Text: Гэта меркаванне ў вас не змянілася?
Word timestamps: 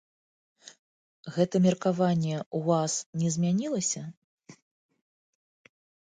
Гэта 1.33 1.55
меркаванне 1.65 2.31
ў 2.37 2.59
вас 2.69 2.93
не 3.23 3.29
змянілася? 3.35 4.01